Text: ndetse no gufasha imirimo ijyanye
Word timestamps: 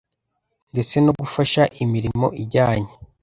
ndetse 0.71 0.95
no 1.05 1.11
gufasha 1.19 1.61
imirimo 1.83 2.27
ijyanye 2.43 2.93